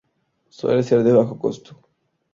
[0.49, 1.79] Suele ser de bajo costo.